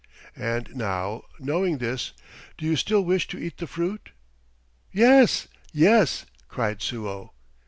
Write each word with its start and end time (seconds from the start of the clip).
And 0.35 0.75
now, 0.75 1.25
knowing 1.37 1.77
this, 1.77 2.13
do 2.57 2.65
you 2.65 2.75
still 2.75 3.03
wish 3.03 3.27
to 3.27 3.37
eat 3.39 3.57
the 3.59 3.67
fruit?" 3.67 4.09
"Yes, 4.91 5.47
yes!" 5.73 6.25
cried 6.47 6.81
Suo. 6.81 7.33